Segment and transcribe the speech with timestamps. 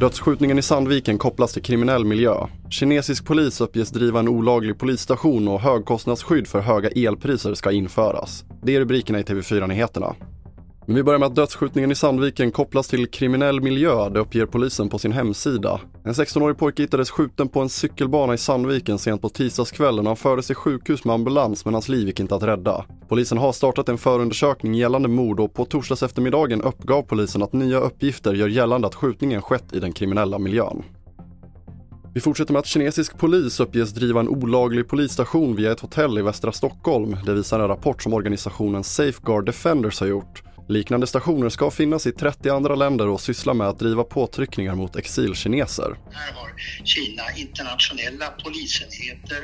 [0.00, 2.34] Dödsskjutningen i Sandviken kopplas till kriminell miljö.
[2.70, 8.44] Kinesisk polis uppges driva en olaglig polisstation och högkostnadsskydd för höga elpriser ska införas.
[8.62, 10.14] Det är rubrikerna i TV4-nyheterna.
[10.88, 14.88] Men vi börjar med att dödsskjutningen i Sandviken kopplas till kriminell miljö, det uppger polisen
[14.88, 15.80] på sin hemsida.
[16.04, 20.16] En 16-årig pojke hittades skjuten på en cykelbana i Sandviken sent på tisdagskvällen och han
[20.16, 22.84] fördes till sjukhus med ambulans men hans liv gick inte att rädda.
[23.08, 27.78] Polisen har startat en förundersökning gällande mord och på torsdags eftermiddagen uppgav polisen att nya
[27.78, 30.82] uppgifter gör gällande att skjutningen skett i den kriminella miljön.
[32.14, 36.22] Vi fortsätter med att kinesisk polis uppges driva en olaglig polisstation via ett hotell i
[36.22, 37.16] västra Stockholm.
[37.26, 40.45] Det visar en rapport som organisationen Safeguard Defenders har gjort.
[40.68, 44.96] Liknande stationer ska finnas i 30 andra länder och syssla med att driva påtryckningar mot
[44.96, 45.96] exilkineser.
[46.10, 46.50] Här har
[46.84, 49.42] Kina internationella polisenheter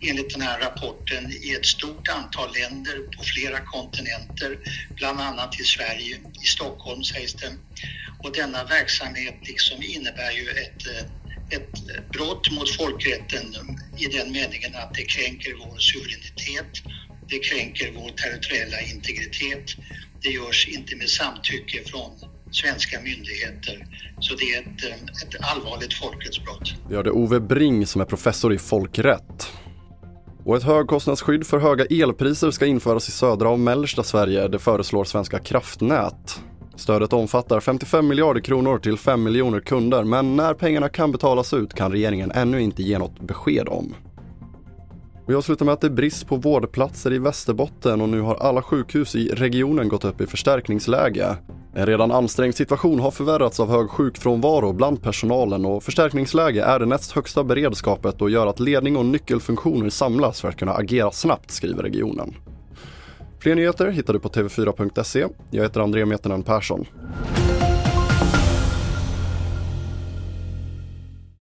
[0.00, 4.58] enligt den här rapporten i ett stort antal länder på flera kontinenter,
[4.96, 7.52] bland annat i Sverige, i Stockholm sägs det.
[8.24, 11.06] Och denna verksamhet liksom innebär ju ett eh,
[11.52, 13.54] ett brott mot folkrätten
[13.98, 16.72] i den meningen att det kränker vår suveränitet,
[17.28, 19.64] det kränker vår territoriella integritet
[20.22, 22.10] det görs inte med samtycke från
[22.50, 23.86] svenska myndigheter.
[24.20, 26.74] Så det är ett, eh, ett allvarligt folkrättsbrott.
[26.88, 29.52] Vi hörde Ove Bring som är professor i folkrätt.
[30.44, 35.04] Och ett högkostnadsskydd för höga elpriser ska införas i södra och mellersta Sverige, det föreslår
[35.04, 36.40] Svenska kraftnät.
[36.76, 41.74] Stödet omfattar 55 miljarder kronor till 5 miljoner kunder men när pengarna kan betalas ut
[41.74, 43.94] kan regeringen ännu inte ge något besked om.
[45.26, 48.62] Vi avslutar med att det är brist på vårdplatser i Västerbotten och nu har alla
[48.62, 51.36] sjukhus i regionen gått upp i förstärkningsläge.
[51.74, 56.86] En redan ansträngd situation har förvärrats av hög sjukfrånvaro bland personalen och förstärkningsläge är det
[56.86, 61.50] näst högsta beredskapet och gör att ledning och nyckelfunktioner samlas för att kunna agera snabbt,
[61.50, 62.34] skriver regionen.
[63.38, 65.26] Fler nyheter hittar du på tv4.se.
[65.50, 66.86] Jag heter André Metenen Persson.